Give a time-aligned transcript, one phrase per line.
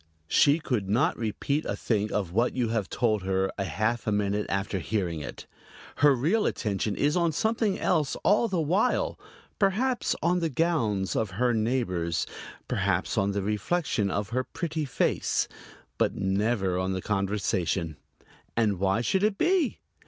[0.29, 4.47] She could not repeat a thing of what you have told her a half minute
[4.49, 5.45] after hearing it.
[5.97, 9.19] Her real attention is on something else all the while
[9.59, 12.25] perhaps on the gowns of her neighbors,
[12.67, 15.47] perhaps on the reflection of her pretty face
[15.99, 17.95] but never on the conversation.
[18.57, 19.81] And why should it be?